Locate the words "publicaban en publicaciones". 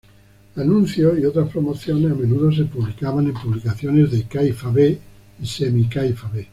2.65-4.09